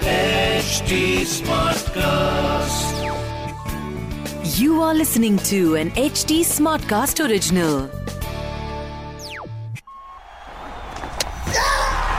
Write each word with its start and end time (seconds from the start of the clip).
HD 0.00 1.22
Smartcast. 1.22 2.90
You 4.58 4.82
are 4.82 4.94
listening 4.94 5.38
to 5.38 5.76
an 5.76 5.90
HD 5.92 6.40
Smartcast 6.40 7.20
original. 7.28 7.88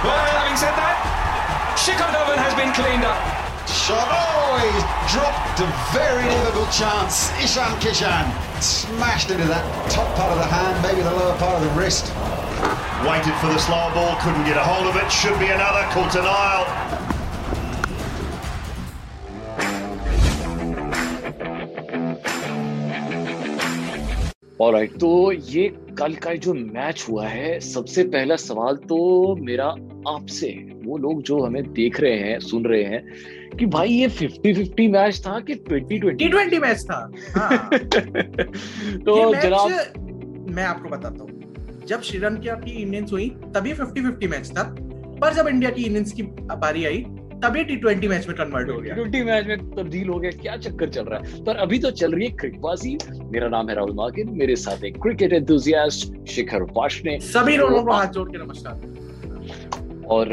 Well, 0.03 0.25
having 0.33 0.57
said 0.57 0.75
that, 0.75 0.97
Shikhar 1.77 2.09
Dhawan 2.11 2.37
has 2.37 2.53
been 2.55 2.73
cleaned 2.73 3.03
up. 3.03 3.19
Shot. 3.67 4.31
He's 4.61 4.83
dropped 5.11 5.59
a 5.59 5.65
very 5.91 6.23
difficult 6.23 6.71
chance. 6.71 7.31
Ishan 7.41 7.73
Kishan 7.81 8.61
smashed 8.61 9.31
into 9.31 9.45
that 9.45 9.65
top 9.89 10.15
part 10.15 10.31
of 10.31 10.37
the 10.37 10.45
hand, 10.45 10.81
maybe 10.83 11.01
the 11.01 11.11
lower 11.11 11.35
part 11.37 11.57
of 11.57 11.63
the 11.63 11.69
wrist. 11.79 12.13
Waited 13.03 13.33
for 13.41 13.47
the 13.47 13.57
slower 13.57 13.91
ball, 13.93 14.15
couldn't 14.21 14.45
get 14.45 14.57
a 14.57 14.63
hold 14.63 14.87
of 14.87 14.95
it. 14.95 15.11
Should 15.11 15.39
be 15.39 15.47
another. 15.47 15.83
Caught 15.93 16.15
an 16.15 16.27
aisle. 16.27 16.67
और 24.61 24.85
तो 25.01 25.31
ये 25.31 25.67
कल 25.99 26.15
का 26.23 26.33
जो 26.35 26.53
match 26.53 27.05
हुआ 27.09 27.27
है 27.27 27.59
सबसे 27.59 28.03
पहला 28.15 28.35
सवाल 28.35 28.75
तो 28.89 28.99
मेरा 29.35 29.65
आपसे 30.07 30.49
है 30.49 30.75
वो 30.85 30.97
लोग 30.97 31.21
जो 31.23 31.39
हमें 31.45 31.63
देख 31.73 31.99
रहे 31.99 32.19
हैं 32.19 32.39
सुन 32.39 32.65
रहे 32.65 32.83
हैं 32.83 33.01
कि 33.57 33.65
भाई 33.65 33.89
ये 33.89 34.09
50-50 34.09 34.89
मैच 34.91 35.21
था 35.27 35.39
कि 35.49 35.55
2020 35.71 36.17
टी 36.19 36.29
ट्वेंटी 36.29 36.59
मैच 36.59 36.83
था 36.91 36.99
हाँ। 37.37 37.69
तो 37.73 39.33
जनाब 39.41 39.71
मैं 40.55 40.63
आपको 40.63 40.89
बताता 40.89 41.23
हूँ 41.23 41.40
जब 41.87 42.01
श्रीलंका 42.01 42.53
की 42.55 42.71
इनिंग्स 42.81 43.11
हुई 43.13 43.29
तभी 43.55 43.73
50-50 43.73 44.27
मैच 44.27 44.49
था। 44.49 44.63
पर 45.21 45.33
जब 45.33 45.47
इंडिया 45.47 45.71
की 45.71 45.83
इनिंग्स 45.83 46.11
की 46.11 46.23
बारी 46.23 46.85
आई 46.85 47.05
तभी 47.43 47.63
टी 47.63 47.75
ट्वेंटी 47.75 48.07
मैच 48.07 48.27
में 48.27 48.35
कन्वर्ट 48.37 48.69
हो 48.69 48.79
गया। 48.79 48.95
ट्वेंटी 48.95 49.23
मैच 49.23 49.45
में 49.47 49.57
तब्दील 49.71 50.09
हो 50.09 50.19
गया। 50.19 50.31
क्या 50.31 50.55
चक्कर 50.57 50.89
चल 50.89 51.05
रहा 51.05 51.19
है? 51.19 51.43
पर 51.43 51.55
अभी 51.57 51.79
तो 51.79 51.91
चल 51.91 52.11
रही 52.11 52.27
है 52.27 52.35
क्रिकबाजी 52.37 52.97
मेरा 53.23 53.47
नाम 53.47 53.69
है 53.69 53.75
राहुल 53.75 53.93
माकिन 53.95 54.29
मेरे 54.33 54.55
साथ 54.55 54.83
एक 54.85 55.01
क्रिकेट 55.01 55.33
एंथुजियास्ट 55.33 56.27
शिखर 56.29 56.63
वाशने। 56.73 57.19
सभी 57.21 57.55
लोगों 57.57 57.81
को 57.83 57.91
हाथ 57.91 58.07
जोड़ 58.07 58.29
के 58.29 58.37
नमस्कार। 58.37 58.73
और 60.07 60.27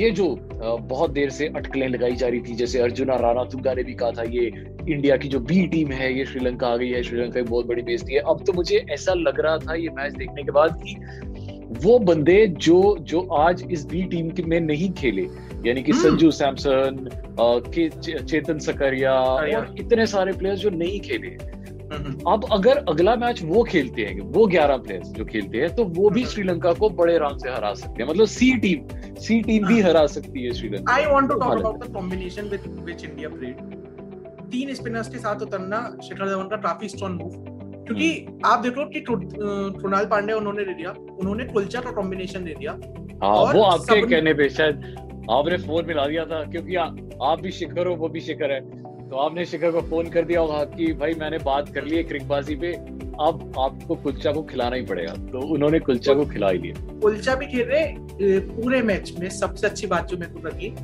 ये 0.00 0.10
जो 0.10 0.26
बहुत 0.52 1.10
देर 1.10 1.30
से 1.30 1.46
अटकलें 1.46 1.88
लगाई 1.88 2.16
जा 2.16 2.28
रही 2.28 2.40
थी 2.40 2.54
जैसे 2.54 2.80
अर्जुना 2.80 3.16
राणा 3.16 3.44
तुंगा 3.44 3.74
ने 3.74 3.82
भी 3.82 3.94
कहा 3.94 4.10
था 4.10 4.22
ये 4.30 4.50
इंडिया 4.88 5.16
की 5.16 5.28
जो 5.28 5.40
बी 5.40 5.66
टीम 5.66 5.92
है 5.92 6.12
ये 6.18 6.24
श्रीलंका 6.26 6.68
आ 6.68 6.76
गई 6.76 6.88
है 6.88 7.02
श्रीलंका 7.02 7.40
की 7.40 7.48
बहुत 7.48 7.66
बड़ी 7.66 7.82
बेइज्जती 7.82 8.14
है 8.14 8.20
अब 8.20 8.44
तो 8.46 8.52
मुझे 8.52 8.84
ऐसा 8.90 9.14
लग 9.14 9.40
रहा 9.40 9.58
था 9.58 9.74
ये 9.74 9.88
मैच 9.88 10.12
देखने 10.12 10.42
के 10.42 10.50
बाद 10.50 10.80
कि 10.84 10.96
वो 11.84 11.98
बंदे 11.98 12.46
जो 12.46 12.96
जो 13.02 13.20
आज 13.36 13.64
इस 13.70 13.84
बी 13.86 14.02
टीम 14.02 14.30
के 14.30 14.42
में 14.42 14.60
नहीं 14.60 14.92
खेले 14.92 15.22
यानी 15.66 15.82
कि 15.82 15.92
हम्म। 15.92 16.02
संजू 16.02 16.30
सैमसन 16.30 17.08
के 17.40 17.88
चेतन 18.22 18.58
सकरिया। 18.58 19.12
और 19.12 19.74
इतने 19.78 20.06
सारे 20.06 20.32
प्लेयर्स 20.32 20.60
जो 20.60 20.70
नहीं 20.70 21.00
खेले 21.00 21.28
हम्म, 21.92 22.12
अब 22.28 22.44
अगर 22.52 22.76
अगला 22.88 23.14
मैच 23.16 23.42
वो 23.44 23.62
खेलते 23.62 24.02
हैं 24.02 24.20
वो 24.32 24.46
11 24.48 24.78
प्लेयर्स 24.78 25.08
जो 25.08 25.24
खेलते 25.24 25.58
हैं 25.58 25.74
तो 25.74 25.84
वो 25.84 26.10
भी 26.10 26.20
हम्म। 26.20 26.30
श्रीलंका 26.30 26.72
को 26.72 26.90
बड़े 26.92 27.14
आराम 27.14 27.36
से 27.38 27.50
हरा 27.50 27.72
सकते 27.74 28.02
हैं 28.02 28.10
मतलब 28.10 28.26
सी 28.26 28.52
टीम 28.56 29.14
सी 29.16 29.40
टीम 29.42 29.66
भी। 29.66 29.80
हरा 29.80 30.06
सकती 30.08 30.44
है 30.44 30.52
Sri Lanka 30.52 30.94
I 30.94 31.06
want 31.06 31.28
to 31.28 31.34
talk 31.34 31.58
about 31.58 31.84
the 31.84 31.92
combination 31.94 32.48
with 32.48 32.66
which 32.84 33.04
India 33.04 33.28
played 33.28 33.83
तीन 34.54 34.74
स्पिनर्स 34.74 35.08
के 35.08 35.18
साथ 35.18 35.40
उतरना 35.42 35.78
शिखर 36.04 36.28
धवन 36.28 36.48
का 36.48 36.56
काफ़ी 36.64 36.88
स्ट्रॉन्ग 36.88 37.20
मूव 37.20 37.30
क्योंकि 37.86 38.40
आप 38.46 38.60
देख 38.60 38.76
लो 38.78 38.84
कि 38.88 39.00
कृणाल 39.08 40.04
पांडे 40.06 40.32
उन्होंने 40.32 40.64
ले 40.64 40.74
लिया 40.74 40.90
उन्होंने 40.90 41.44
कुलचा 41.46 41.80
का 41.80 41.90
कॉम्बिनेशन 41.92 42.44
ले 42.44 42.54
लिया। 42.54 42.72
हाँ 43.22 43.32
वो 43.54 43.62
आपके 43.62 44.00
कहने 44.02 44.34
पे 44.34 44.48
शायद 44.50 44.84
आपने 45.30 45.56
फ़ोन 45.58 45.86
मिला 45.86 46.06
दिया 46.06 46.24
था 46.26 46.42
क्योंकि 46.44 46.76
आ, 46.76 46.84
आप 47.22 47.40
भी 47.42 47.50
शिखर 47.52 47.86
हो 47.86 47.94
वो 47.96 48.08
भी 48.08 48.20
शिखर 48.20 48.52
है। 48.52 48.60
तो 49.10 49.16
आपने 49.18 49.44
शिखर 49.44 49.70
को 49.70 49.80
फ़ोन 49.88 50.10
कर 50.10 50.24
दिया 50.24 50.40
होगा 50.40 50.62
कि 50.76 50.92
भाई 51.00 51.14
मैंने 51.20 51.38
बात 51.44 51.68
कर 51.74 51.84
ली 51.84 51.96
है 51.96 52.02
क्रिकबाजी 52.04 52.56
पे 52.56 52.72
अब 53.20 53.52
आपको 53.60 53.94
कुलचा 53.96 54.32
को 54.32 54.42
खिलाना 54.44 54.76
ही 54.76 54.86
पड़ेगा। 54.86 55.14
तो 55.32 55.46
उन्होंने 55.54 55.80
कुलचा 55.88 56.14
को 56.14 56.24
खिला 56.26 56.50
ही 56.50 56.58
लिया 56.58 57.00
कुलचा 57.00 57.34
भी 57.34 57.46
खेल 57.46 57.66
रहे 57.68 58.38
पूरे 58.52 58.82
मैच 58.82 59.12
में 59.18 59.28
सबसे 59.38 59.66
अच्छी 59.66 59.86
बात 59.86 60.08
जो 60.08 60.18
मेरे 60.18 60.32
को 60.32 60.48
लगी 60.48 60.74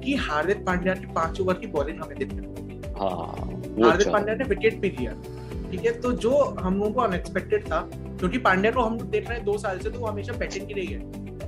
कि 0.00 0.14
हार्दिक 0.20 0.64
पांड्या 0.66 0.94
की 0.94 1.12
पाँच 1.14 1.40
ओवर 1.40 1.54
की 1.54 1.66
बॉलिंग 1.76 2.02
हमें 2.02 2.18
देखने 2.18 2.42
को 2.42 2.51
हाँ 3.02 3.46
हार्दिक 3.46 3.90
अच्छा। 3.90 4.12
पांड्या 4.12 4.34
ने 4.34 4.44
विकेट 4.44 4.80
भी 4.80 4.90
लिया 4.90 5.12
ठीक 5.70 5.84
है 5.84 5.92
तो 6.00 6.12
जो 6.12 6.38
हम 6.60 6.78
लोगों 6.78 6.90
को 6.90 7.00
अनएक्सपेक्टेड 7.00 7.66
था 7.66 7.80
क्योंकि 7.92 8.38
पांड्या 8.38 8.70
को 8.70 8.80
हम 8.80 8.98
देख 9.00 9.28
रहे 9.28 9.36
हैं 9.38 9.44
दो 9.46 9.58
साल 9.58 9.78
से 9.78 9.90
तो 9.90 9.98
वो 9.98 10.06
हमेशा 10.06 10.32
बैटिंग 10.32 10.66
की 10.66 10.74
रही 10.74 10.86
है 10.86 10.98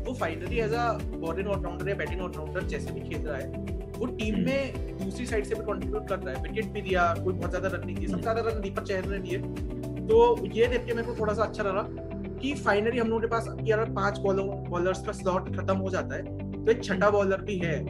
वो 0.05 0.15
finally 0.15 0.59
as 0.61 0.73
a 0.73 0.93
bowling 1.17 1.49
allrounder 1.49 1.89
या 1.89 1.95
बैटिंग 1.95 2.21
ऑलराउंडर 2.21 2.63
जैसे 2.63 2.93
भी 2.93 3.01
खेल 3.01 3.27
रहा 3.27 3.37
है 3.37 3.83
वो 3.99 4.07
टीम 4.07 4.35
हम्म। 4.35 4.45
में 4.45 4.99
दूसरी 5.05 5.27
साइड 5.27 5.45
से 5.45 5.55
भी 5.55 5.61
कंट्रीब्यूट 5.61 6.09
कर 6.09 6.19
रहा 6.19 6.35
है। 6.35 6.43
विकेट 6.43 6.73
भी 6.73 6.81
दिया 6.83 7.03
कोई 7.15 7.35
बहुत 7.35 7.51
ज़्यादा 7.51 7.69
रन 7.69 7.87
नहीं 7.87 7.97
दिए 7.97 8.09
सबसे 8.09 8.23
ज़्यादा 8.23 8.41
रन 8.41 8.61
दीपक 8.61 8.83
चहर 8.83 9.07
ने 9.07 9.19
दिए। 9.19 9.39
तो 10.09 10.47
ये 10.47 10.67
देख 10.67 10.85
के 10.85 10.95
मेरे 10.95 11.07
को 11.09 11.15
थोड़ा 11.21 11.35
सा 11.35 11.43
अच्छा 11.43 11.63
लगा 11.63 11.87
कि 12.41 12.55
फाइनली 12.55 12.99
हम 12.99 13.09
लोगों 13.09 13.21
के 13.21 13.27
पास 13.27 13.49
अगर 13.49 13.85
पाँच 13.93 14.19
बॉलर 14.19 14.43
बॉलर्स 14.69 15.03
का 15.07 15.13
स्लॉट 15.13 15.57
खत्म 15.57 15.77
हो 15.77 15.91
जाता 15.91 16.15
है। 16.15 16.44
तो 16.65 16.73
एक 16.73 16.85
छठा 16.85 17.11
बॉलर 17.11 17.37
भी 17.37 17.57
है 17.57 17.85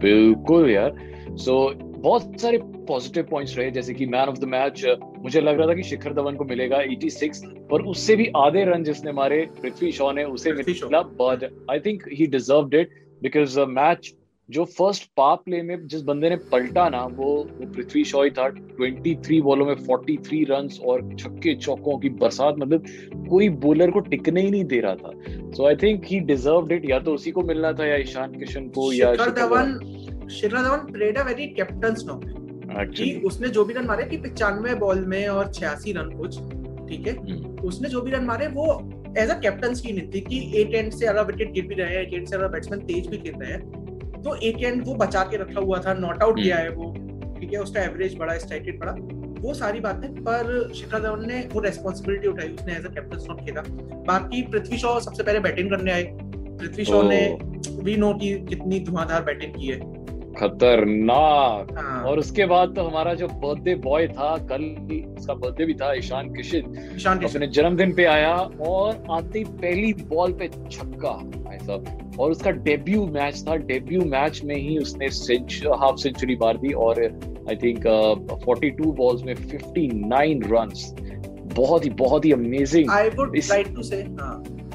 बिल्कुल 0.00 0.70
यार। 0.70 0.92
सो 1.36 1.72
so, 1.72 1.82
बहुत 1.96 2.40
सारे 2.40 2.58
पॉजिटिव 2.62 3.24
पॉइंट्स 3.30 3.58
रहे 3.58 3.70
जैसे 3.70 3.94
कि 3.94 4.06
मैन 4.06 4.28
ऑफ़ 4.28 4.38
द 4.38 4.44
मैच 4.44 4.84
मुझे 5.18 5.40
लग 5.40 5.58
रहा 5.58 5.68
था 5.68 5.74
कि 5.74 5.82
शिखर 5.82 6.12
धवन 6.12 6.36
को 6.36 6.44
मिलेगा 6.44 6.78
86 6.78 7.30
पर 7.70 7.82
उससे 7.82 8.16
भी 8.16 8.30
आधे 8.36 8.64
रन 8.64 8.82
जिसने 8.82 9.12
मारे 9.12 9.48
पृथ्वी 9.62 9.92
शॉ 9.92 10.12
ने 10.12 10.24
उसे 10.24 10.52
मिला 10.52 11.02
but 11.02 11.66
I 11.70 11.80
think 11.80 12.02
he 12.12 12.26
deserved 12.26 12.74
it 12.74 12.90
because 13.22 13.60
match 13.60 14.14
जो 14.48 14.64
फ़र्स्ट 14.64 15.08
पावर 15.16 15.36
प्ले 15.36 15.60
में 15.62 15.86
जिस 15.86 16.02
बंदे 16.02 16.28
ने 16.30 16.36
पलटा 16.52 16.88
ना 16.88 17.02
वो 17.04 17.26
वो 17.26 17.66
पृथ्वी 17.66 18.04
शॉ 18.04 18.22
ही 18.24 18.30
था 18.30 18.48
23 18.80 19.40
बॉलों 19.42 19.66
में 19.66 19.74
43 19.76 20.44
रन्स 20.50 20.78
और 20.80 21.02
छक्के 21.18 21.54
चौकों 21.54 21.96
की 21.98 22.08
बरसात 22.20 22.54
मतलब 22.58 22.84
कोई 23.30 23.48
बॉलर 23.64 23.90
को 23.90 24.00
टिकने 24.00 24.40
ही 24.40 24.50
नहीं 24.50 24.64
दे 24.64 24.80
रहा 24.80 24.94
था। 24.94 25.10
So 25.52 25.66
I 25.66 25.76
think 25.76 26.04
he 26.06 26.20
deserved 26.20 26.72
it 26.72 26.88
या 26.90 26.98
तो 26.98 27.14
उसी 27.14 27.30
को 27.30 27.42
मिलना 27.42 27.72
था 27.72 27.86
या 27.86 27.96
ईशान 27.96 28.38
किशन 28.38 28.68
को 28.68 28.92
या 28.92 29.12
Shikhar 29.14 29.30
Dhawan 29.30 29.78
Shikhar 30.30 30.62
Dhawan 30.62 30.92
played 30.92 31.18
a 31.18 31.22
very 31.22 31.46
captain's 31.54 32.04
knock 32.06 32.24
कि 32.94 33.14
उसने 33.26 33.48
जो 33.48 33.64
भी 33.64 33.74
रन 33.74 33.86
मारे 33.86 34.04
कि 34.04 34.16
पिचानवे 34.18 34.74
बॉल 34.74 35.04
में 35.06 35.26
और 35.28 35.52
छियासी 35.52 35.92
रन 35.92 36.10
कुछ 36.18 36.38
ठीक 36.88 37.06
है? 37.06 37.16
हम्म। 37.16 37.66
उसने 37.68 37.88
जो 37.88 38.00
भी 38.00 38.10
रन 38.10 38.24
मारे 38.24 38.46
वो 38.46 38.66
एज 39.18 39.30
अ 39.30 39.38
कैप्टन 39.40 39.74
की 39.74 39.92
नीति 39.92 40.20
कि 40.20 40.38
एट 40.60 40.74
एंड 40.74 40.92
से 40.92 41.06
अगर 41.06 41.24
विकेट 41.24 41.52
गिर 41.52 41.66
भी 41.66 41.74
रहे 41.74 41.94
हैं 41.94 42.02
एट 42.02 42.14
एंड 42.14 42.26
से 42.26 42.36
अगर 42.36 42.48
बैट्समैन 42.48 42.80
तेज 42.86 43.06
भी 43.06 43.18
खेल 43.18 43.34
रहे 43.40 43.52
हैं। 43.52 43.84
तो 44.22 44.34
एक 44.34 44.62
एंड 44.62 44.86
वो 44.86 44.94
बचा 44.94 45.22
के 45.22 45.36
रखा 45.36 45.60
हुआ 45.60 45.78
था 45.78 45.94
नॉट 45.94 46.22
आउट 46.22 46.32
हम्म। 46.32 46.42
किया 46.42 46.56
है 46.56 46.70
वो 46.70 46.92
ठीक 47.40 47.52
है 47.52 47.58
उसका 47.58 47.82
एवरेज 47.82 48.16
बड़ा 48.18 48.38
स्ट्राइक 48.38 48.66
रेट 48.66 48.80
बड़ा 48.80 48.92
वो 49.40 49.54
सारी 49.54 49.80
बातें 49.80 50.14
पर 50.24 50.72
शिखर 50.74 51.02
धवन 51.02 51.26
ने 51.28 51.40
वो 51.52 51.60
रेस्पॉन्सिबिलिटी 51.60 52.28
उठाई 52.28 52.48
उसने 52.48 52.72
एज 52.72 52.86
अ 52.86 52.88
कैप्टन 52.88 53.26
नॉट 53.28 53.40
खेला। 53.40 53.62
बाकी 54.06 54.42
पृथ्वी 54.42 54.78
शॉ 54.78 54.98
सबसे 55.00 55.22
पहले 55.22 55.40
बैटिंग 55.40 55.70
करने 55.70 55.92
आए। 55.92 56.04
पृथ्वी 56.60 56.84
शॉ 56.84 57.02
ने 57.02 57.20
वी 57.82 57.96
नो 57.96 58.12
की 58.14 58.32
कितनी 58.46 58.80
धुआंधार 58.80 59.22
बैटिंग 59.24 59.52
की 59.54 59.66
है। 59.66 59.78
खतरनाक। 60.38 61.72
हाँ, 61.78 62.02
और 62.02 62.18
उसके 62.18 62.46
बाद 62.46 62.74
तो 62.76 62.82
हमारा 62.82 63.14
जो 63.14 63.28
बर्थडे 63.28 63.74
बॉय 63.84 64.06
था 64.08 64.36
कल 64.50 64.64
उसका 65.18 65.34
बर्थडे 65.34 65.64
भी 65.64 65.74
था 65.74 65.92
ईशान 65.94 66.34
किशन। 66.34 66.74
ईशान 66.96 67.18
किशन। 67.18 67.34
अपने 67.34 67.46
जन्मदिन 67.46 67.94
पे 67.94 68.04
आया 68.04 68.34
और 68.68 69.04
आते 69.10 69.38
ही 69.38 69.44
पहली 69.62 69.92
बॉल 70.08 70.32
पे 70.32 70.48
छक्का 70.48 71.12
भाई 71.36 71.58
साहब। 71.58 72.16
और 72.20 72.30
उसका 72.30 72.50
डेब्यू 72.50 73.06
मैच 73.06 73.44
था। 73.48 73.56
डेब्यू 73.66 74.00
मैच 74.06 74.40
में 74.44 74.56
ही 74.56 74.78
उसने 74.78 75.06
हाफ़ 75.76 75.96
सेंचुरी 75.96 76.36
मार 76.36 76.56
दी 76.56 76.72
और 76.84 77.02
I 77.48 77.56
think 77.56 77.86
forty 78.44 78.70
two 78.70 78.92
balls 78.92 79.22
में 79.22 79.34
फिफ्टी 79.34 79.86
नाइन 80.06 80.42
रन 80.44 80.70
बहुत 81.54 81.84
ही 81.84 81.90
बहुत 81.90 82.24
ही 82.24 82.32
amazing 82.32 82.90
I 82.90 83.08
would 83.08 83.36
try 83.36 83.62
to 83.64 83.82
say 83.82 84.04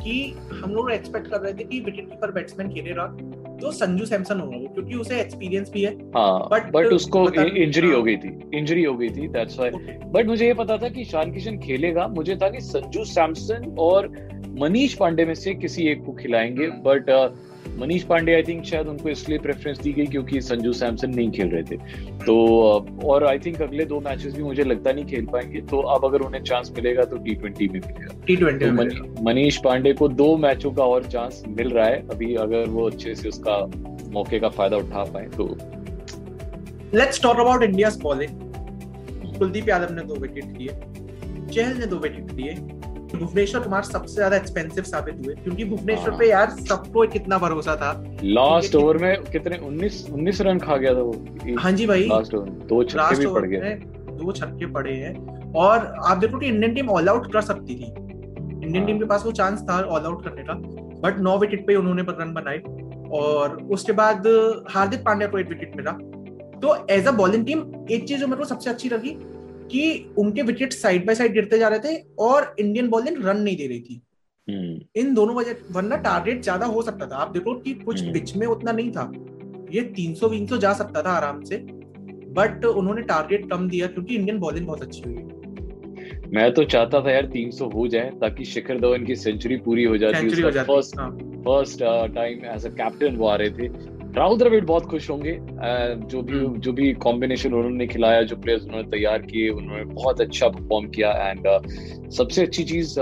कि 0.03 0.13
हम 0.53 0.72
लोग 0.72 0.91
एक्सपेक्ट 0.91 1.28
कर 1.28 1.39
रहे 1.41 1.53
थे 1.53 1.63
कि 1.63 1.79
विकेट 1.79 2.09
कीपर 2.09 2.31
बैट्समैन 2.31 2.69
खेलेगा 2.69 3.03
तो 3.61 3.72
संजू 3.72 4.05
सैमसन 4.05 4.39
होगा 4.39 4.57
वो 4.57 4.67
क्योंकि 4.67 4.96
उसे 4.96 5.19
एक्सपीरियंस 5.22 5.72
भी 5.72 5.81
है 5.81 5.93
हाँ 6.16 6.49
बट 6.72 6.85
उसको 6.85 7.29
इंजरी 7.43 7.87
हाँ। 7.87 7.96
हो 7.96 8.03
गई 8.03 8.17
थी 8.17 8.49
इंजरी 8.53 8.84
हो 8.84 8.93
गई 8.97 9.09
थी 9.09 9.28
दैट्स 9.28 9.59
व्हाई 9.59 9.72
बट 10.05 10.25
मुझे 10.25 10.46
ये 10.47 10.53
पता 10.53 10.78
था 10.78 10.90
कि 10.90 11.02
ईशान 11.02 11.34
किशन 11.34 11.58
खेलेगा 11.58 12.08
मुझे 12.08 12.35
था 12.35 12.49
कि 12.49 12.61
संजू 12.61 13.03
सैमसन 13.05 13.75
और 13.79 14.08
मनीष 14.59 14.93
पांडे 14.93 15.25
में 15.25 15.34
से 15.34 15.53
किसी 15.53 15.87
एक 15.87 16.03
को 16.05 16.11
खिलाएँगे। 16.11 16.67
But 16.67 17.09
Manish 17.81 18.03
Pandey 18.03 18.33
I 18.33 18.43
think 18.43 18.66
शायद 18.66 18.87
उनको 18.87 19.09
इसलिए 19.09 19.37
प्रेफरेंस 19.37 19.79
दी 19.79 19.91
गई 19.91 20.05
क्योंकि 20.05 20.41
संजू 20.41 20.73
सैमसन 20.73 21.09
नहीं 21.09 21.31
खेल 21.31 21.47
रहे 21.47 21.63
थे। 21.63 21.78
तो 22.11 22.47
और 23.03 23.25
आई 23.25 23.39
थिंक 23.39 23.61
अगले 23.61 23.85
दो 23.85 23.99
मैचेस 23.99 24.35
भी 24.35 24.43
मुझे 24.43 24.63
लगता 24.63 24.91
नहीं 24.91 25.05
खेल 25.05 25.25
पाएँगे। 25.25 25.61
तो 25.61 25.78
अब 25.78 26.05
अगर 26.05 26.19
उन्हें 26.19 26.43
चांस 26.43 26.72
मिलेगा 26.72 27.03
तो 27.03 27.17
टी 27.17 27.35
ट्वेंटी 27.35 27.67
में 27.67 27.79
मिलेगा। 27.79 28.22
टी 28.28 28.35
तो 28.35 28.45
ट्वेंटी 28.45 28.66
मनी- 28.66 29.22
मनीष 29.22 29.57
पांडे 29.57 29.93
को 29.93 30.07
दो 30.07 30.37
मैचों 30.37 30.72
का 30.72 30.83
और 30.83 31.03
चांस 31.03 31.43
मिल 31.47 31.69
रहा 31.69 31.85
है। 31.85 32.07
अभी 32.09 32.35
अगर 32.35 32.66
वो 32.67 32.89
अच्छे 32.89 33.16
से 33.16 33.29
उसका 33.29 33.72
मौके 34.11 34.39
का 34.39 34.49
फ़ायदा 34.49 34.77
उठा 34.77 35.03
पाए 35.03 35.25
तो। 35.25 35.57
Let's 36.93 37.23
talk 37.23 37.39
about 37.39 37.63
India 37.63 37.89
bowling 38.01 38.31
Kuldeep 39.39 39.69
Yadav 39.69 39.93
ने 39.93 40.01
दो 40.01 40.16
विकेट 40.16 40.45
लिए 40.45 40.67
चहल 41.53 41.77
ने 41.77 41.85
दो 41.85 41.95
विकेट 41.95 42.31
लिए 42.31 42.55
भुवनेश्वर 43.22 43.62
कुमार 43.62 43.84
सबसे 43.84 44.14
ज़्यादा 44.14 44.38
एक्सपेंसिव 44.38 44.84
साबित 44.84 45.16
हुए 45.26 45.34
क्योंकि 45.35 45.66
भुवनेश्वर 45.66 46.09
हाँ। 46.09 46.18
पे 46.20 46.29
यार 46.29 46.50
सबको 46.68 47.06
कितना 47.08 47.38
भरोसा 47.38 47.76
था। 47.76 47.91
लास्ट 48.23 48.76
ओवर 48.76 48.97
में 48.97 49.23
कितने 49.23 49.58
19 49.59 50.06
19 50.12 50.41
रन 50.41 50.59
खा 50.59 50.78
गया 50.78 50.94
था 50.96 51.02
वो 51.02 51.56
हाँ 51.59 51.72
जी 51.72 51.88
भाई। 51.88 52.08
लास्ट 52.08 52.35
ओवर 52.35 52.50
दो 52.70 52.84
छक्के 52.84 53.16
भी 53.20 53.34
पड़ 53.34 53.46
गए। 53.46 53.73
दो 54.20 54.32
छक्के 54.32 54.72
पड़े 54.73 54.94
हैं। 54.94 55.14
और 55.53 55.85
आप 56.06 56.18
देखो 56.18 56.40
कि 56.40 56.47
इंडियन 56.47 56.73
टीम 56.73 56.90
ऑल 56.90 57.09
आउट 57.09 57.32
कर 57.34 57.41
सकती 57.41 57.76
थी। 57.76 57.85
इंडियन 57.85 58.78
हाँ। 58.78 58.85
टीम 58.88 59.00
के 59.00 59.06
पास 59.06 59.26
वो 59.26 59.32
चांस 59.32 59.62
था 59.70 59.79
ऑल 59.79 60.06
आउट 60.06 60.23
करने 60.23 60.44
का 60.44 60.53
बट 61.02 61.20
नौ 61.20 61.38
विकेट 61.38 61.66
पे 61.68 61.76
उन्होंने 61.76 62.02
रन 62.09 62.34
बनाए। 62.34 62.62
और 63.14 63.56
उसके 63.72 63.91
बाद 63.91 64.28
हार्दिक 64.70 65.00
पांड्या 65.00 65.28
को 65.28 65.40
एक 65.40 65.50
विकेट 65.50 65.76
मिला। 65.76 65.91
तो 66.59 66.76
एज 66.90 67.08
अ 67.08 67.12
बॉलिंग 67.12 67.46
टीम 67.46 67.59
एक 67.91 68.08
चीज़ 68.08 68.20
जो 68.20 68.28
मेरे 68.28 68.38
को 68.38 68.46
सबसे 68.46 68.70
अच्छी 68.70 68.90
लगी 68.90 69.09
कि 69.72 70.14
उनके 70.18 70.41
विकेट 70.41 70.73
साइड 70.73 71.06
बाय 71.06 71.16
साइड 71.16 71.34
गिरते 71.34 71.58
जा 71.59 71.68
रहे 71.68 71.79
थे 71.79 72.03
और 72.20 72.56
इंडियन 72.59 72.90
बॉलिंग 72.90 73.26
रन 73.26 73.38
नहीं 73.38 73.58
दे 73.58 73.68
रही 73.68 73.79
थी। 73.79 74.02
हम्म। 74.47 74.79
इन 74.96 75.14
दोनों 75.14 75.35
वजह 75.35 75.56
वरना 75.72 75.96
टारगेट 75.96 76.41
ज़्यादा 76.41 76.66
हो 76.66 76.82
सकता 76.82 77.08
था। 77.08 77.16
आप 77.16 77.32
देखो 77.32 77.53
कि 77.53 77.73
कुछ 77.73 78.02
हम्म। 78.02 78.14
पिच 78.14 78.35
में 78.35 78.47
उतना 78.47 78.72
नहीं 78.72 78.91
था। 78.91 79.12
ये 79.72 79.82
300 79.82 80.29
300 80.29 80.58
जा 80.58 80.73
सकता 80.73 81.02
था 81.02 81.09
आराम 81.09 81.44
से 81.44 81.58
बट 82.34 82.66
उन्होंने 82.66 83.02
टारगेट 83.02 83.50
कम 83.50 83.70
दिया 83.70 83.88
क्योंकि 83.88 84.16
इंडियन 84.16 84.40
बॉलिंग 84.40 84.68
बहुत 84.68 84.82
अच्छी 84.82 85.02
हुई। 85.02 85.16
मैं 86.34 86.53
तो 86.53 86.64
चाहता 86.64 87.02
था 87.02 87.12
यार 87.12 87.26
300 87.26 87.73
हो 87.73 87.88
जाए 87.88 88.12
ताकि 88.22 88.46
शिखर 88.46 88.79
धवन 88.79 89.06
की 89.06 89.16
सेंचुरी 89.16 89.58
पूरी 89.58 89.84
हो 89.84 89.97
जाती 89.97 90.29
first. 90.41 90.96
First 91.46 91.84
time 92.16 92.46
as 92.46 92.66
a 92.66 92.70
captain 92.70 93.16
वो 93.16 93.28
आ 93.28 93.35
रहे 93.35 93.50
थे। 93.50 93.68
राहुल 94.13 94.37
द्रविड़ 94.37 94.63
बहुत 94.66 94.85
खुश 94.85 95.09
होंगे 95.09 95.37
जो 95.41 96.22
भी 96.22 96.37
हम्म। 96.37 96.59
जो 96.59 96.72
भी 96.73 96.91
कॉम्बिनेशन 96.96 97.53
उन्होंने 97.53 97.85
खिलाया 97.87 98.22
जो 98.23 98.35
प्लेयर्स 98.37 98.63
उन्होंने 98.63 98.90
तैयार 98.90 99.22
किए 99.22 99.49
उन्होंने 99.52 99.84
बहुत 99.85 100.22
अच्छा 100.22 100.47
परफॉर्म 100.49 100.87
किया 100.90 101.11
एंड 101.22 101.47
सबसे 102.11 102.41
अच्छी 102.41 102.63
चीज़ 102.63 102.99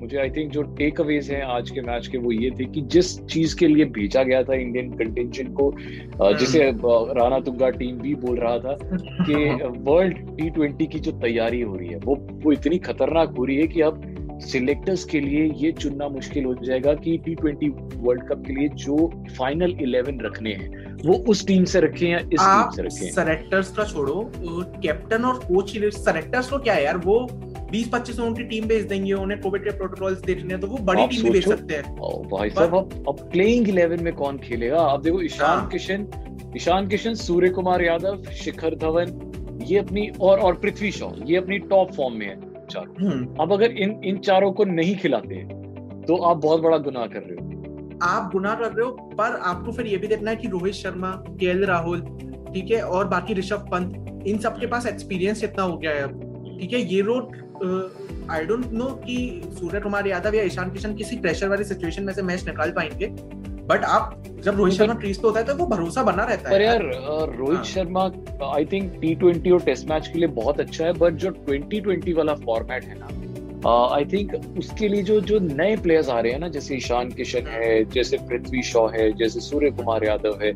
मुझे 0.00 0.18
आई 0.18 0.30
थिंक 0.30 0.50
जो 0.52 0.62
टेक 0.78 1.00
अवेज 1.00 1.30
हैं 1.30 1.42
आज 1.48 1.70
के 1.70 1.80
मैच 1.82 2.06
के 2.06 2.18
वो 2.18 2.32
ये 2.32 2.50
थे 2.50 2.64
कि 2.66 2.80
जिस 2.88 3.18
चीज़ 3.24 3.56
के 3.56 3.68
लिए 3.68 3.84
भेजा 3.92 4.22
गया 4.22 4.42
था 4.42 4.54
इंडियन 4.56 4.90
कंटेंशन 4.94 5.52
को 5.52 5.70
uh, 5.70 6.32
जिसे 6.34 6.70
राणा 7.12 7.40
तुंगा 7.40 7.70
टीम 7.72 7.98
भी 7.98 8.14
बोल 8.16 8.38
रहा 8.38 8.58
था 8.58 8.76
कि 9.20 9.34
वर्ल्ड 9.82 10.18
टी 10.36 10.50
ट्वेंटी 10.50 10.86
की 10.86 10.98
जो 11.00 11.12
तैयारी 11.20 11.60
हो 11.60 11.76
रही 11.76 11.88
है 11.88 11.98
वो 12.00 12.16
वो 12.44 12.52
इतनी 12.52 12.78
खतरनाक 12.80 13.36
हो 13.38 13.44
रही 13.44 13.56
है 13.56 13.66
कि 13.66 13.80
अब 13.82 14.02
सिलेक्टर्स 14.40 15.04
के 15.04 15.20
लिए 15.20 15.44
ये 15.56 15.70
चुनना 15.72 16.08
मुश्किल 16.08 16.44
हो 16.44 16.54
जाएगा 16.54 16.94
कि 16.94 17.16
टी 17.24 17.34
ट्वेंटी 17.34 17.68
वर्ल्ड 17.68 18.22
कप 18.28 18.42
के 18.46 18.52
लिए 18.52 18.68
जो 18.68 18.96
फाइनल 19.38 19.76
इलेवन 19.82 20.20
रखने 20.20 20.52
हैं 20.52 20.84
वो 21.04 21.14
उस 21.28 21.46
टीम 21.46 21.64
से 21.64 21.80
रखें 21.80 22.06
या 22.08 22.18
इस 22.18 22.40
टीम 22.40 22.70
से 22.70 22.82
रखें? 22.82 23.10
सेलेक्टर्स 23.12 23.70
का 23.76 23.84
छोड़ो 23.84 24.30
कैप्टन 24.82 25.24
और 25.24 25.38
कोच 25.38 25.70
सेलेक्टर्स 25.70 26.50
को 26.50 26.58
क्या 26.58 26.74
है 26.74 26.84
यार 26.84 26.96
वो 26.98 27.18
20 27.72 27.88
25 27.92 28.18
उनकी 28.20 28.44
टीम 28.44 28.66
भेज 28.68 28.84
देंगे 28.86 29.12
उन्हें 29.12 29.40
कोविड 29.40 29.64
के 29.64 29.76
प्रोटोकॉल्स 29.78 30.20
देखने 30.20 30.54
हैं 30.54 30.60
तो 30.60 30.66
वो 30.66 30.76
बड़ी 30.82 31.06
टीम 31.06 31.22
भी 31.22 31.30
भेज 31.30 31.48
सकते 31.48 31.74
हैं। 31.74 31.94
भाई 32.30 32.50
साहब 32.50 32.74
अब 32.74 33.04
अब 33.08 33.28
प्लेइंग 33.32 33.68
इलेवन 33.68 34.02
में 34.04 34.12
कौन 34.14 34.38
खेलेगा? 34.38 34.78
अब 34.78 35.02
देखो 35.02 35.22
ईशान 35.22 35.58
हाँ। 35.58 35.68
किशन 35.68 36.06
ईशान 36.56 36.88
किशन 36.88 37.14
सूर्य 37.14 37.48
कुमार 37.50 37.82
यादव 37.82 38.22
शिखर 38.42 38.74
धवन 38.74 39.62
ये 39.66 39.78
अपनी 39.78 40.08
और 40.20 40.38
और 40.38 40.54
पृथ्वी 40.56 40.90
शॉ 40.92 41.10
ये 41.26 41.36
अपनी 41.36 41.58
टॉप 41.70 41.92
फॉर्म 41.92 42.14
में 42.14 42.26
है। 42.26 42.54
चारों 42.70 43.06
हम्म, 43.06 43.34
अब 43.40 43.52
अगर 43.52 43.70
इन 43.72 44.00
इन 44.04 44.18
चारों 44.18 44.52
को 44.52 44.64
नहीं 44.64 44.96
खिलाते 44.96 45.42
तो 46.06 46.16
आप 46.22 46.36
बहुत 46.36 46.60
बड़ा 46.60 46.78
गुनाह 46.78 47.06
कर 47.06 47.22
रहे 47.22 47.36
हो। 47.36 47.98
आप 48.02 48.30
गुनाह 48.32 48.54
कर 48.54 48.72
रहे 48.72 48.86
हो 48.86 48.92
पर 49.18 49.36
आपको 49.44 49.72
फिर 49.72 49.86
ये 49.86 49.96
भी 49.96 50.06
देखना 50.08 50.30
है 50.30 50.36
कि 50.36 50.48
रोहित 50.48 50.74
शर्मा 50.74 51.10
के 51.40 51.52
राहुल 51.66 52.00
ठीक 52.52 52.70
है 52.70 52.80
और 52.82 53.08
बाकी 53.08 53.34
ऋषभ 53.34 53.68
पंत 53.72 54.24
इन 54.26 54.38
सबके 54.38 54.66
पास 54.66 54.86
एक्सपीरियंस 54.86 55.44
इतना 55.44 55.62
हो 55.62 55.76
गया 55.78 55.90
है 55.90 56.02
अब? 56.02 56.22
ठीक 56.60 56.72
है 56.72 56.80
ये 56.80 57.00
रोड 57.00 57.36
आई 58.30 58.44
डोंट 58.46 58.66
नो 58.72 58.84
कि 59.06 59.16
सूर्य 59.58 59.80
कुमार 59.80 60.06
यादव 60.06 60.34
या 60.34 60.42
ईशान 60.42 60.70
किशन 60.70 60.94
किसी 60.94 61.16
प्रेशर 61.16 61.48
वाली 61.48 61.64
सिचुएशन 61.64 62.04
में 62.04 62.12
से 62.12 62.22
मैच 62.22 62.44
निकाल 62.46 62.70
पाएँगे 62.70 63.06
बट 63.66 63.84
आप 63.84 64.22
जब 64.44 64.56
रोहित 64.56 64.74
शर्मा 64.74 64.94
क्रीज 64.94 65.16
पे 65.16 65.28
होता 65.28 65.40
है 65.40 65.46
तो 65.46 65.54
वो 65.54 65.66
भरोसा 65.66 66.02
बना 66.02 66.24
रहता 66.24 66.50
पर 66.50 66.60
है 66.60 66.66
यार 66.66 66.82
रोहित 67.36 67.56
हाँ। 67.56 67.64
Sharma 67.64 68.02
I 68.54 68.64
think 68.64 68.92
T 69.00 69.14
twenty 69.14 69.50
और 69.50 69.60
टेस्ट 69.60 69.90
मैच 69.90 70.08
के 70.08 70.18
लिए 70.18 70.28
बहुत 70.28 70.60
अच्छा 70.60 70.84
है 70.84 70.92
बट 70.92 71.12
जो 71.12 71.30
ट्वेंटी 71.30 71.80
ट्वेंटी 71.80 72.12
वाला 72.12 72.34
फॉर्मेट 72.34 72.84
है 72.84 72.98
ना 72.98 73.08
आई 73.94 74.04
uh, 74.04 74.12
थिंक 74.12 74.58
उसके 74.58 74.88
लिए 74.88 75.02
जो 75.02 75.20
जो 75.20 75.38
नए 75.38 75.76
प्लेयर्स 75.76 76.08
आ 76.08 76.20
रहे 76.20 76.32
हैं 76.32 76.38
ना 76.38 76.48
जैसे 76.48 76.76
ईशान 76.76 77.10
किशन 77.10 77.46
है 77.46 77.84
जैसे 77.84 78.16
पृथ्वी 78.16 78.62
शॉ 78.62 78.86
है 78.88 79.12
जैसे 79.12 79.40
सूर्य 79.40 79.70
कुमार 79.70 80.04
यादव 80.04 80.38
है 80.42 80.52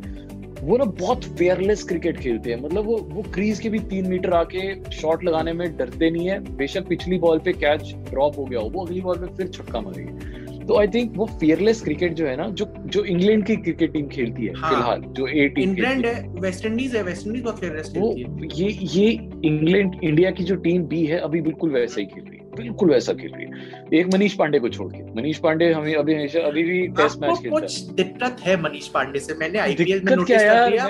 वो 0.62 0.76
ना 0.76 0.84
बहुत 0.84 1.24
फेयरलेस 1.24 1.82
क्रिकेट 1.84 2.18
खेलते 2.18 2.50
हैं। 2.50 2.60
मतलब 2.62 2.86
वो 2.86 2.96
वो 3.12 3.22
क्रीज 3.34 3.58
के 3.58 3.68
भी 3.68 3.78
तीन 3.78 4.06
मीटर 4.06 4.32
आके 4.32 4.90
शॉट 4.90 5.24
लगाने 5.24 5.52
में 5.52 5.76
डरते 5.76 6.10
नहीं 6.10 6.28
है। 6.28 6.38
बेशक 6.56 6.86
पिछली 6.88 7.18
बॉल 7.18 7.38
पे 7.38 7.52
कैच 7.52 7.94
ड्रॉप 8.10 8.38
हो 8.38 8.44
गया 8.44 8.60
हो 8.60 8.68
वो 8.68 8.84
अगली 8.84 9.00
बॉल 9.00 9.18
में 9.18 9.34
फिर 9.36 9.48
छक्का 9.48 9.80
मारेंगे। 9.80 10.39
तो 10.66 10.78
आई 10.78 10.88
थिंक 10.88 11.12
वो 11.16 11.26
फेयरलेस 11.40 11.80
क्रिकेट 11.82 12.12
जो 12.14 12.26
है 12.26 12.36
ना 12.36 12.48
जो 12.50 12.66
जो 12.86 13.04
इंग्लैंड 13.04 13.44
की 13.46 13.56
क्रिकेट 13.56 13.92
टीम 13.92 14.08
खेलती 14.08 14.46
है 14.46 14.52
हाँ। 14.56 14.70
फ़िलहाल 14.70 15.02
जो 15.12 15.26
ए 15.26 15.46
टीम 15.48 15.68
इंग्लैंड 15.70 16.06
है। 16.06 16.28
वेस्ट 16.40 16.66
इंडीज 16.66 16.96
है 16.96 17.02
वेस्ट 17.02 17.26
इंडीज 17.26 17.42
बहुत 17.42 17.64
वो 17.64 17.70
खेलती 17.70 18.22
है। 18.22 18.48
ये 18.58 18.78
ये 18.92 19.10
इंग्लैंड 19.44 19.94
इंडिया 20.04 20.30
की 20.30 20.44
जो 20.44 20.56
टीम 20.66 20.84
बी 20.84 21.04
है 21.06 21.18
अभी 21.20 21.40
बिल्कुल 21.40 21.70
वैसा 21.70 22.00
ही 22.00 22.06
खेल 22.06 22.24
रही 22.24 22.38
है 22.38 22.48
बिल्कुल 22.56 22.90
वैसा 22.90 23.12
खेल 23.12 23.32
रही 23.34 23.44
है। 23.44 24.00
एक 24.00 24.14
मनीष 24.14 24.34
पांडे 24.34 24.58
को 24.58 24.68
छोड़ 24.68 24.92
के 24.92 25.02
मनीष 25.14 25.38
पांडे 25.38 25.72
हमें 25.72 25.94
अभी 25.94 26.14
हमेशा 26.14 26.40
अभी 26.40 26.62
भी 26.62 26.86
टेस्ट 26.98 27.20
मैच 27.20 27.38
खेलता 27.38 27.58
कुछ 27.60 27.80
दिक्कत 27.96 28.36
है 28.40 28.60
मनीष 28.62 28.88
पांडे 28.88 29.18
से? 29.18 29.34
मैंने 29.34 29.58
आईपीएल 29.58 30.02
में 30.04 30.14
नोटिस 30.16 30.42
कर 30.42 30.70
लिया 30.70 30.86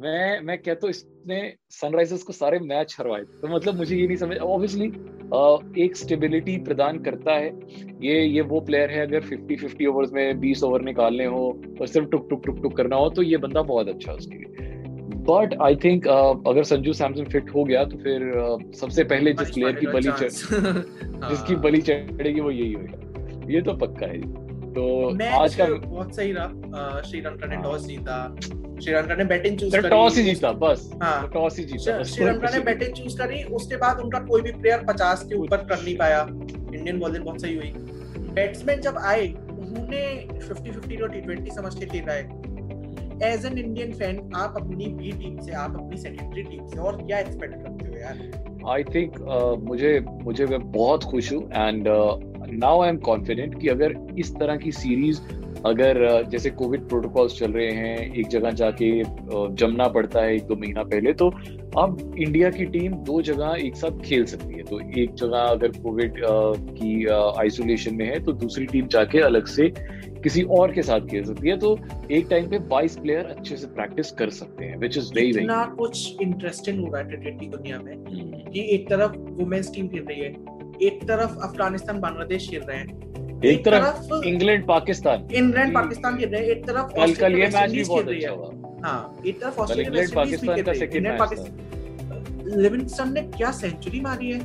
मैं 0.00 0.40
मैं 0.40 0.58
कहता 0.58 0.80
हूँ 0.82 0.90
इसने 0.90 1.54
सनराइजर्स 1.70 2.22
को 2.22 2.32
सारे 2.32 2.58
मैच 2.58 2.96
हरवाए। 2.98 3.20
तो 3.20 3.56
मतलब 3.56 3.76
मुझे 3.76 3.96
ये 3.96 4.06
नहीं 4.06 4.16
समझ 4.16 4.36
ऑब्वियसली 4.36 4.86
एक 5.84 5.96
स्टेबिलिटी 5.96 6.58
प्रदान 6.58 6.98
करता 6.98 7.32
है। 7.32 7.46
ये 8.02 8.24
ये 8.24 8.40
वो 8.40 8.60
प्लेयर 8.60 8.90
है 8.90 9.06
अगर 9.06 9.20
50 9.20 9.64
50 9.64 9.86
ओवर्स 9.86 10.12
में 10.12 10.40
20 10.40 10.62
ओवर 10.62 10.82
निकालने 10.82 11.24
हो 11.24 11.60
और 11.80 11.86
सिर्फ़ 11.86 12.08
टुक 12.08 12.26
टुक 12.30 12.42
टुक 12.46 12.62
टुक 12.62 12.76
करना 12.76 12.96
हो 12.96 13.10
तो 13.10 13.22
ये 13.22 13.36
बंदा 13.36 13.62
बहुत 13.62 13.88
अच्छा 13.88 14.12
है 14.12 14.18
उसके 14.18 14.38
लिए। 14.38 14.46
बट 15.16 15.54
आई 15.62 15.76
थिंक 15.76 16.08
अगर 16.08 16.62
संजू 16.62 16.92
सैमसन 16.92 17.24
फिट 17.24 17.50
हो 17.54 17.64
गया 17.64 17.84
तो 17.84 17.96
फिर 17.96 18.32
uh, 18.32 18.74
सबसे 18.74 19.04
पहले 19.04 19.32
जिस 19.32 19.50
प्लेयर 19.50 19.72
की 19.72 19.86
बली 19.86 20.10
चढ़ 20.12 20.30
हाँ। 21.22 21.30
जिसकी 21.30 21.56
बली 21.56 21.80
चढ़ेगी 21.80 22.40
वो 22.40 22.50
यही 22.50 22.72
होगा। 22.72 23.46
ये 23.50 23.62
तो 23.62 23.74
पक्का 23.74 24.06
है। 24.06 24.45
तो 24.76 24.84
आज 25.36 25.54
का 25.54 25.64
बहुत 25.64 26.14
सही 26.16 26.32
रहा 26.32 27.02
श्रीलंका 27.02 27.46
ने 27.46 27.54
हाँ। 27.54 27.64
टॉस 27.64 27.86
जीता। 27.86 28.16
श्रीलंका 28.82 29.14
ने 29.14 29.24
बैटिंग 29.24 29.58
चूज़ 29.58 29.76
तो 29.76 29.80
करी। 29.80 29.90
टॉस 29.90 30.16
ही 30.16 30.22
जीता 30.22 30.50
बस। 30.52 30.90
हाँ। 31.02 31.20
तो 31.22 31.28
टॉस 31.28 31.58
ही 31.58 31.64
जीता 31.64 32.02
श्रीलंका 32.02 32.50
ने 32.50 32.60
बैटिंग 32.60 32.92
चूज़ 32.94 33.16
करी 33.18 33.42
उसके 33.58 33.76
बाद 33.76 34.00
उनका 34.00 34.18
कोई 34.18 34.42
भी 34.42 34.52
प्लेयर 34.52 34.84
50 34.84 35.22
के 35.22 35.34
ऊपर 35.34 35.56
कर 35.56 35.82
नहीं 35.82 35.96
पाया। 35.96 36.20
इंडियन 36.30 36.98
बॉलिंग 36.98 37.24
बहुत 37.24 37.40
सही 37.40 37.56
हुई। 37.56 37.72
बैट्समैन 38.34 38.80
जब 38.80 38.98
आए 38.98 39.26
उन्होंने 39.32 40.02
50 40.40 40.70
50 40.70 41.02
और 41.02 41.10
टी20 41.10 41.54
समझ 41.54 41.74
के 41.74 41.86
खेला 41.86 42.12
है। 42.12 42.54
एज 43.24 43.46
एन 43.46 43.58
इंडियन 43.58 43.92
फ़ैन 43.92 44.30
आप 44.36 44.54
अपनी 44.56 44.86
बी 44.86 45.12
टीम 45.12 45.38
से 45.40 45.52
आप 45.52 45.76
अपनी 45.76 45.96
सेकेंडरी 45.96 46.42
टीम 46.42 46.66
से 46.66 46.78
और 46.78 46.96
क्या 46.96 47.18
एक्सपेक्ट 47.18 47.54
करते 47.54 47.88
हो 47.88 47.98
यार? 47.98 48.18
आई 48.68 48.84
थिंक 48.84 49.16
uh, 49.16 49.64
मुझे 49.68 49.98
मुझे 50.22 50.46
मैं 50.46 50.60
बहुत 50.72 51.04
खुश 51.04 51.32
हूँ 51.32 51.42
and 51.52 51.88
now 52.52 52.80
I 52.82 52.88
am 52.88 52.96
confident 52.96 53.60
कि 53.60 53.68
अगर 53.68 53.94
इस 54.18 54.34
तरह 54.36 54.56
की 54.56 54.72
सीरीज़ 54.72 55.20
अगर 55.66 56.24
जैसे 56.30 56.50
कोविड 56.50 56.88
प्रोटोकॉल्स 56.88 57.38
चल 57.38 57.52
रहे 57.52 57.70
हैं 57.70 58.14
एक 58.14 58.28
जगह 58.28 58.50
जाके 58.50 58.90
जमना 59.54 59.88
पड़ता 59.88 60.20
है 60.20 60.34
एक 60.34 60.42
दो 60.42 60.56
महीना 60.56 60.82
पहले 60.82 61.12
तो 61.12 61.28
अब 61.78 62.14
इंडिया 62.18 62.50
की 62.50 62.64
टीम 62.64 62.92
दो 63.04 63.20
जगह 63.22 63.56
एक 63.60 63.76
साथ 63.76 63.98
खेल 64.04 64.24
सकती 64.24 64.54
है। 64.54 64.62
तो 64.62 64.80
एक 65.00 65.14
जगह 65.14 65.38
अगर 65.38 65.68
कोविड 65.68 66.14
की 66.18 67.04
आइसोलेशन 67.40 67.94
में 67.94 68.06
है 68.06 68.22
तो 68.24 68.32
दूसरी 68.32 68.66
टीम 68.66 68.86
जाके 68.86 69.20
अलग 69.20 69.46
से 69.46 69.68
किसी 70.22 70.42
और 70.58 70.72
के 70.72 70.82
साथ 70.82 71.00
खेल 71.00 71.24
सकती 71.24 71.48
है। 71.48 71.56
तो 71.56 71.76
एक 72.10 72.26
टाइम 72.30 72.48
पे 72.50 72.58
22 72.68 72.98
प्लेयर 73.00 73.24
अच्छे 73.26 73.56
से 73.56 73.66
प्रैक्टिस 73.66 74.10
कर 74.10 74.30
सकते 74.30 74.64
हैं 74.64 74.76
विच 74.78 74.98
इज़ 74.98 75.12
वेरी 75.14 75.28
इतना 75.30 75.64
कुछ 75.78 76.20
इंटरेस्टिंग 76.22 76.80
हो 76.80 76.92
रहा 76.92 77.02
है 77.02 77.08
क्रिकेट 77.08 77.40
की 77.40 77.46
दुनिया 77.46 77.78
में 77.78 77.96
कि 78.52 78.68
एक 78.74 78.88
तरफ़ 78.90 79.16
वुमेन्स 79.40 79.74
टीम 79.74 79.88
खेल 79.88 80.04
रही 80.08 80.20
है 80.20 80.55
एक 80.82 81.02
तरफ़ 81.08 81.38
अफ़गानिस्तान 81.38 82.00
बांग्लादेश 82.00 82.50
खेल 82.50 82.62
रहे 82.62 82.78
हैं। 82.78 83.40
एक 83.44 83.64
तरफ़ 83.64 84.24
इंग्लैंड 84.24 84.66
पाकिस्तान। 84.66 85.28
इंग्लैंड 85.34 85.74
पाकिस्तान 85.74 86.18
खेल 86.18 86.28
रहे 86.28 86.40
हैं 86.40 86.48
एक 86.48 86.66
तरफ़ 86.66 86.86
कल 86.96 87.14
कल 87.14 87.32
ये 87.32 87.46
मैच 87.46 87.70
भी 87.70 87.84
बहुत 87.84 88.08
अच्छा 88.08 88.30
है। 88.30 88.36
हुआ। 88.36 88.50
हाँ 88.84 89.16
एक 89.26 89.40
तरफ़ 89.40 89.60
ऑस्ट्रेलिया 89.60 89.88
इंग्लैंड 89.88 90.14
पाकिस्तान 90.14 90.62
का 90.62 90.72
सेकंड 90.72 91.06
मैच 91.06 92.56
लिविंगस्टन 92.56 93.12
ने 93.12 93.20
क्या 93.20 93.50
सेंचुरी 93.50 94.00
मारी 94.00 94.30
है? 94.32 94.40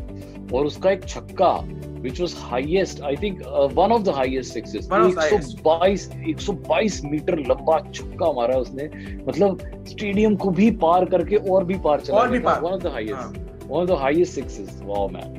और 0.54 0.66
उसका 0.66 0.92
एक 0.92 1.06
छक्का 1.06 1.68
which 2.04 2.20
was 2.20 2.34
highest 2.34 3.02
I 3.02 3.16
think 3.16 3.42
uh, 3.42 3.68
one 3.68 3.92
of 3.92 4.06
the 4.06 4.12
highest 4.12 4.54
sixes 4.54 4.88
One 4.90 5.02
of 5.02 5.16
the 5.16 5.22
highest. 5.22 5.60
122 5.64 6.08
122 6.28 7.04
metre 7.06 7.40
लंबा 7.40 7.92
छक्का 7.92 8.32
मारा 8.32 8.56
उसने। 8.56 8.84
मतलब 9.28 9.60
स्टेडियम 9.88 10.36
को 10.36 10.50
भी 10.50 10.72
पार 10.72 11.06
करके 11.06 11.36
और 11.36 11.64
भी 11.64 11.76
पार 11.76 12.00
चला 12.00 12.18
और 12.18 12.28
भी 12.28 12.40
पार। 12.40 12.62
One 12.62 12.72
of 12.72 12.82
the 12.82 12.88
highest 12.88 13.38
one 13.68 13.82
of 13.82 13.90
the 13.90 13.92
highest 13.92 14.34
sixes 14.34 14.82
wow 14.84 15.10
man 15.10 15.38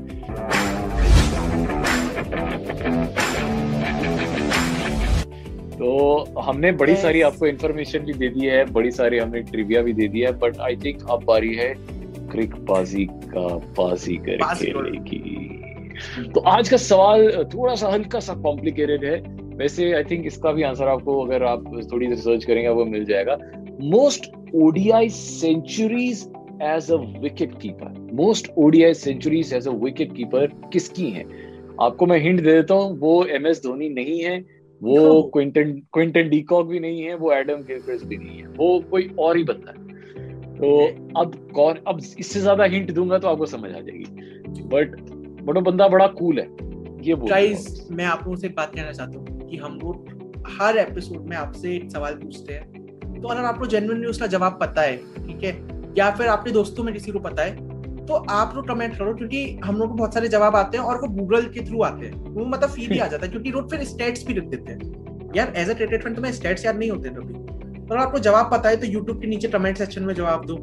तो 5.78 6.40
हमने 6.40 6.72
बड़ी 6.72 6.92
Yes. 6.92 7.02
सारी 7.02 7.20
आपको 7.22 7.46
इन्फॉर्मेशन 7.46 7.98
भी 7.98 8.12
दे 8.12 8.28
दी 8.28 8.46
है 8.46 8.64
बड़ी 8.64 8.90
सारी 8.90 9.18
हमने 9.18 9.40
ट्रिविया 9.42 9.82
भी 9.82 9.92
दे 9.92 10.08
दी 10.08 10.20
है 10.20 10.32
बट 10.38 10.58
आई 10.60 10.76
थिंक 10.76 11.02
अब 11.10 11.24
बारी 11.24 11.54
है 11.54 11.74
क्रिक 12.30 12.54
बाजी 12.54 13.04
का 13.04 13.46
बाजी 13.78 14.16
कर 14.16 14.36
बाजी 14.36 14.66
खेलने 14.66 14.98
की 14.98 15.20
तो 16.34 16.40
आज 16.40 16.68
का 16.68 16.76
सवाल 16.76 17.44
थोड़ा 17.54 17.74
सा 17.74 17.88
हल्का 17.88 18.20
सा 18.20 18.34
कॉम्प्लिकेटेड 18.34 19.04
है। 19.04 19.16
वैसे 19.56 19.92
आई 19.92 20.04
थिंक 20.04 20.26
इसका 20.26 20.52
भी 20.52 20.62
आंसर 20.62 20.88
आपको 20.88 21.20
अगर 21.24 21.42
आप 21.42 21.64
थोड़ी 21.92 22.06
रिसर्च 22.06 22.44
करेंगे 22.44 22.68
वो 22.68 22.84
मिल 22.84 23.04
जाएगा। 23.04 23.38
Most 23.80 24.30
ODI 24.54 25.08
centuries 25.08 26.28
as 26.62 26.90
a 26.90 26.96
wicket 27.20 27.52
keeper 27.60 28.08
most 28.12 28.50
ODI 28.58 28.94
centuries 28.94 29.52
as 29.54 29.68
a 29.68 29.70
wicket 29.70 30.12
keeper 30.16 30.46
किसकी 30.72 31.10
हैं? 31.10 31.24
आपको 31.82 32.06
मैं 32.06 32.18
हिंट 32.20 32.40
दे 32.40 32.52
देता 32.52 32.74
हूँ 32.74 32.98
वो 32.98 33.24
एम 33.26 33.46
एस 33.46 33.62
धोनी 33.62 33.88
नहीं 33.90 34.20
है 34.20 34.38
वो 34.80 35.22
क्विंटन 35.34 35.72
क्विंटन 35.92 36.28
डीकॉक 36.28 36.66
भी 36.66 36.80
नहीं 36.80 37.02
है 37.02 37.14
वो 37.14 37.32
एडम 37.32 37.62
गिलक्रिस्ट 37.62 38.04
भी 38.06 38.16
नहीं 38.16 38.38
है 38.38 38.46
वो 38.56 38.78
कोई 38.90 39.08
और 39.18 39.36
ही 39.36 39.44
बंदा 39.44 39.70
है। 39.70 39.80
तो 40.54 40.68
अब 41.20 41.34
कौन 41.54 41.78
अब 41.88 42.00
इससे 42.18 42.40
ज़्यादा 42.40 42.64
हिंट 42.64 42.90
दूँगा 42.92 43.18
तो 43.18 43.28
आपको 43.28 43.46
समझ 43.46 43.70
आ 43.70 43.80
जाएगी। 43.80 44.62
बट 44.64 44.96
बट 45.42 45.54
वो 45.54 45.60
बंदा 45.62 45.88
बड़ा 45.88 46.06
कूल 46.18 46.38
है 46.38 46.46
ये 47.02 47.14
गाइस 47.20 47.88
मैं 47.90 48.04
आप 48.04 48.22
लोगों 48.24 48.36
से 48.36 48.48
बात 48.50 48.74
कहना 48.74 48.92
चाहता 48.92 49.18
हूँ 49.18 49.48
कि 49.48 49.56
हम 49.56 49.78
लोग 49.82 50.44
हर 50.50 50.78
एपिसोड 50.78 51.28
में 51.28 51.36
आपसे 51.36 51.74
एक 51.76 51.90
सवाल 51.92 52.14
पूछते 52.14 52.54
हैं। 52.54 53.20
तो 53.20 53.28
अगर 53.28 53.44
आपको 53.44 53.66
जेन्युइन 53.66 54.06
उसका 54.06 54.26
जवाब 54.28 54.58
पता 54.60 54.82
है 54.82 54.96
ठीक 55.18 55.44
है? 55.44 55.52
या 55.98 56.10
फिर 56.10 56.26
आपके 56.28 56.50
दोस्तों 56.50 56.84
में 56.84 56.92
किसी 56.94 57.12
को 57.12 57.18
पता 57.20 57.42
है 57.42 57.71
तो 58.08 58.14
आप 58.30 58.52
लोग 58.56 58.68
कमेंट 58.68 58.96
करो, 58.98 59.14
क्योंकि 59.14 59.44
हम 59.64 59.76
लोग 59.76 59.88
को 59.90 59.94
बहुत 59.94 60.14
सारे 60.14 60.28
जवाब 60.28 60.56
आते 60.56 60.78
हैं 60.78 60.84
और 60.84 61.00
वो 61.00 61.08
गूगल 61.10 61.46
के 61.48 61.64
थ्रू 61.66 61.82
आते 61.82 62.06
हैं। 62.06 62.32
वो 62.34 62.44
मतलब 62.46 62.70
फ़ीड 62.70 62.92
ही 62.92 62.98
आ 62.98 63.06
जाता 63.06 63.26
है, 63.26 63.30
क्योंकि 63.30 63.50
लोग 63.50 63.70
फिर 63.70 63.84
स्टेट्स 63.84 64.26
भी 64.26 64.34
लिख 64.34 64.44
देते 64.46 64.72
हैं। 64.72 65.30
यार 65.36 65.52
एज 65.56 65.70
अ 65.70 65.74
क्रिकेट 65.74 66.02
फ़ैन 66.02 66.14
तो 66.14 66.22
मैं 66.22 66.32
स्टेट्स 66.32 66.64
याद 66.66 66.78
नहीं 66.78 66.90
होते 66.90 67.08
कभी। 67.10 67.34
तो 67.86 67.94
आपको 67.96 68.18
जवाब 68.20 68.50
पता 68.52 68.68
है 68.68 68.76
तो 68.76 68.86
यूट्यूब 68.86 69.20
के 69.20 69.26
नीचे 69.26 69.48
कमेंट 69.48 69.78
सेक्शन 69.78 70.02
में 70.02 70.14
जवाब 70.14 70.44
दो। 70.46 70.56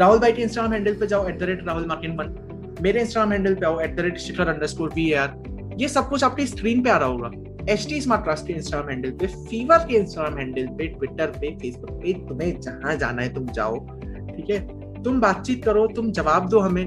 राहुल 0.00 0.18
भाई 0.18 0.32
के 0.32 0.42
इंस्टाग्राम 0.42 0.72
हैंडल 0.72 0.94
पे 0.94 1.06
जाओ 1.06 1.28
at 1.28 1.38
the 1.38 1.42
rate 1.42 1.66
Rahul 1.66 1.86
मार्किन 1.86 2.16
one 2.16 2.34
मेरे 2.82 3.00
इंस्टाग्राम 3.00 3.32
हैंडल 3.32 3.54
पे 3.54 3.66
आओ 3.66 3.80
at 3.80 3.96
the 3.96 4.00
rate 4.00 4.18
Shikhar 4.18 4.48
underscore 4.66 4.90
V 4.94 5.12
R 5.12 5.76
ये 5.80 5.88
सब 5.88 6.08
कुछ 6.08 6.24
आपकी 6.24 6.46
स्क्रीन 6.46 6.82
पे 6.82 6.90
आ 6.90 6.96
रहा 6.96 7.08
होगा। 7.08 7.30
एच 7.72 7.86
टी 7.88 8.00
स्मार्ट 8.00 8.22
क्लास 8.24 8.42
के 8.42 8.52
इंस्टाग्राम 8.52 8.90
हैंडल 8.90 9.10
पे 9.10 9.26
फीवर 9.26 9.86
के 9.88 9.96
इंस्टाग्राम 9.96 10.38
हैंडल 10.38 10.66
पे 10.76 10.86
ट्विटर 10.88 11.32
पे 11.40 11.50
फेसबुक 11.58 11.90
पे, 12.02 12.12
तुम्हें 12.28 12.60
जहाँ 12.60 12.96
जाना 12.96 13.22
है 13.22 13.34
तुम 13.34 13.46
जाओ। 13.50 13.76
ठीक 13.76 14.50
है? 14.50 14.58
तुम 15.04 15.20
बातचीत 15.20 15.64
करो 15.64 15.86
तुम 15.86 16.10
जवाब 16.12 16.48
दो 16.48 16.58
हमें। 16.60 16.84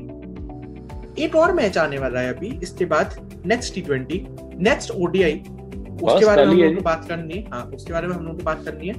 एक 1.20 1.36
और 1.36 1.54
मैच 1.54 1.78
आने 1.78 1.98
वाला 2.00 2.20
है 2.20 2.34
अभी 2.34 2.48
इसके 2.64 2.86
बाद 2.86 3.42
next 3.46 3.74
T 3.76 3.82
twenty 3.82 4.26
next 4.60 4.92
ODI 4.92 5.34
उसके 5.34 6.26
बारे 6.26 6.46
में 6.46 6.54
हम 6.54 6.60
लोग 6.60 6.76
को 6.76 6.82
बात 6.82 7.06
करनी 7.10 7.34
है। 7.34 7.44
हाँ 7.52 7.64
उसके 7.76 7.94
बारे 7.94 8.08
में 8.08 8.16
हम 8.16 8.26
लोग 8.26 8.38
को 8.38 8.44
बात 8.44 8.64
करनी 8.66 8.88
है। 8.88 8.94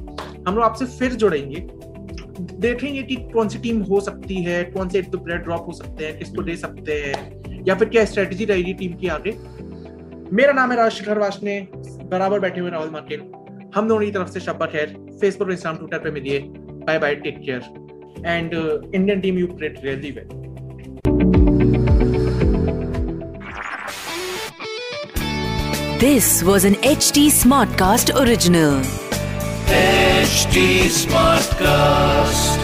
हम 0.49 0.54
लोग 0.54 0.64
आपसे 0.64 0.87
फिर 0.99 1.14
जुड़ेंगे। 1.14 1.66
देखेंगे 2.40 3.02
कि 3.02 3.16
कौन 3.33 3.49
सी 3.49 3.59
टीम 3.59 3.81
हो 3.83 4.00
सकती 4.00 4.42
है 4.45 4.62
कौन 4.64 4.88
से 4.88 4.99
एक 4.99 5.09
दो 5.11 5.19
प्लेयर 5.19 5.40
ड्रॉप 5.40 5.66
हो 5.66 5.73
सकते 5.73 6.04
हैं 6.04 6.19
किसको 6.19 6.42
दे 6.42 6.57
सकते 6.57 6.92
हैं 7.00 7.64
या 7.69 7.75
फिर 7.75 7.88
क्या 7.88 8.04
स्ट्रेटेजी 8.04 8.45
रहेगी 8.45 8.73
टीम 8.75 8.92
की 8.92 9.09
आगे। 9.09 9.31
मेरा 10.33 10.52
नाम 10.52 10.71
है 10.71 10.76
राज 10.76 10.90
शिखर 10.92 11.19
वाशने 11.19 11.61
बराबर 11.75 12.40
बैठे 12.40 12.61
हुए 12.61 12.71
राहुल 12.71 12.90
मार्केट 12.90 13.31
हम 13.75 13.88
दोनों 13.88 14.00
की 14.00 14.11
तरफ़ 14.11 14.28
से 14.28 14.40
शब्बा 14.40 14.66
खैर 14.66 14.97
फेसबुक 15.21 15.50
इंस्टाग्राम 15.50 15.78
ट्विटर 15.78 16.04
पे 16.04 16.11
मिलिए। 16.11 16.38
Bye 16.38 16.99
bye 16.99 17.14
take 17.16 17.38
care 17.38 17.61
and 18.25 18.55
uh, 18.55 18.81
Indian 18.93 19.21
team 19.21 19.38
you 19.38 19.49
played 19.49 19.83
really 19.83 20.12
well. 20.12 20.43
This 25.99 26.43
was 26.43 26.64
an 26.64 26.75
HD 26.75 27.29
Smartcast 27.31 28.11
original. 28.21 28.81
HT 29.67 30.91
Smartcast. 30.91 32.62